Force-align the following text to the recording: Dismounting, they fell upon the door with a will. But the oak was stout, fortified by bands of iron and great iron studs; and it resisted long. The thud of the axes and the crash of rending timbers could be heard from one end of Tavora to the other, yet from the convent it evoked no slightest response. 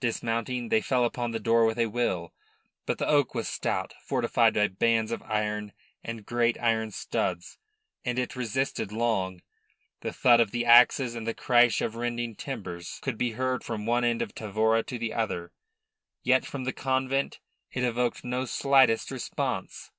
Dismounting, 0.00 0.70
they 0.70 0.80
fell 0.80 1.04
upon 1.04 1.30
the 1.30 1.38
door 1.38 1.64
with 1.64 1.78
a 1.78 1.86
will. 1.86 2.32
But 2.86 2.98
the 2.98 3.06
oak 3.06 3.36
was 3.36 3.46
stout, 3.46 3.94
fortified 4.02 4.54
by 4.54 4.66
bands 4.66 5.12
of 5.12 5.22
iron 5.22 5.72
and 6.02 6.26
great 6.26 6.60
iron 6.60 6.90
studs; 6.90 7.56
and 8.04 8.18
it 8.18 8.34
resisted 8.34 8.90
long. 8.90 9.42
The 10.00 10.12
thud 10.12 10.40
of 10.40 10.50
the 10.50 10.64
axes 10.66 11.14
and 11.14 11.24
the 11.24 11.34
crash 11.34 11.80
of 11.80 11.94
rending 11.94 12.34
timbers 12.34 12.98
could 13.00 13.16
be 13.16 13.34
heard 13.34 13.62
from 13.62 13.86
one 13.86 14.02
end 14.02 14.22
of 14.22 14.34
Tavora 14.34 14.82
to 14.86 14.98
the 14.98 15.14
other, 15.14 15.52
yet 16.24 16.44
from 16.44 16.64
the 16.64 16.72
convent 16.72 17.38
it 17.70 17.84
evoked 17.84 18.24
no 18.24 18.44
slightest 18.44 19.12
response. 19.12 19.92